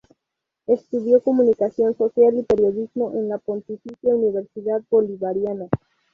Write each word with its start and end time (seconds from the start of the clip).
Estudió 0.65 1.21
Comunicación 1.21 1.95
Social 1.95 2.35
y 2.35 2.41
periodismo 2.41 3.13
en 3.13 3.29
la 3.29 3.37
Pontificia 3.37 4.15
Universidad 4.15 4.81
Bolivariana. 4.89 5.67